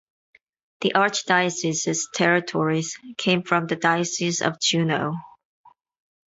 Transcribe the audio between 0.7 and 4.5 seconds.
The archdiocese's territories came from the Diocese